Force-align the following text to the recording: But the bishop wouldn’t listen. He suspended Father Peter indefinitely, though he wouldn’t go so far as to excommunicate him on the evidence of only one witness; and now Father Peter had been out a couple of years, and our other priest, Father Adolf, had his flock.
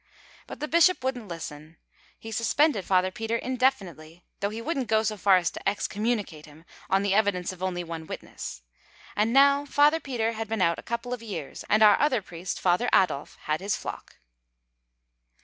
But 0.47 0.59
the 0.59 0.67
bishop 0.67 1.03
wouldn’t 1.03 1.27
listen. 1.27 1.77
He 2.17 2.31
suspended 2.31 2.85
Father 2.85 3.11
Peter 3.11 3.35
indefinitely, 3.35 4.25
though 4.39 4.49
he 4.49 4.59
wouldn’t 4.59 4.87
go 4.87 5.03
so 5.03 5.15
far 5.15 5.37
as 5.37 5.51
to 5.51 5.69
excommunicate 5.69 6.47
him 6.47 6.65
on 6.89 7.03
the 7.03 7.13
evidence 7.13 7.51
of 7.53 7.61
only 7.61 7.83
one 7.83 8.07
witness; 8.07 8.63
and 9.15 9.31
now 9.31 9.63
Father 9.63 9.99
Peter 9.99 10.31
had 10.31 10.47
been 10.47 10.59
out 10.59 10.79
a 10.79 10.81
couple 10.81 11.13
of 11.13 11.21
years, 11.21 11.63
and 11.69 11.83
our 11.83 11.99
other 11.99 12.23
priest, 12.23 12.59
Father 12.59 12.89
Adolf, 12.91 13.35
had 13.41 13.61
his 13.61 13.75
flock. 13.75 14.15